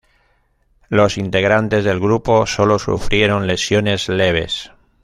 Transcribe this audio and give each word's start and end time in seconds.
Los 0.89 1.19
integrantes 1.19 1.83
del 1.83 1.99
grupo 1.99 2.47
solo 2.47 2.79
sufrieron 2.79 3.45
lesiones 3.45 4.09
leves. 4.09 4.71